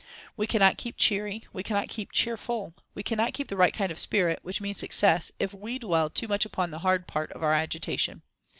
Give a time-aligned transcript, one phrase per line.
[0.35, 3.99] We cannot keep cheery, we cannot keep cheerful, we cannot keep the right kind of
[3.99, 7.53] spirit, which means success, if we dwell too much upon the hard part of our
[7.53, 8.23] agitation.